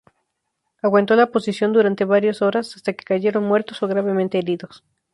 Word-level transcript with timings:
Aguantó 0.81 1.15
la 1.15 1.27
posición 1.29 1.73
durante 1.73 2.05
varias 2.05 2.41
horas, 2.41 2.75
hasta 2.75 2.93
que 2.93 3.05
cayeron 3.05 3.43
muertos 3.43 3.83
o 3.83 3.87
gravemente 3.87 4.39
heridos. 4.39 4.83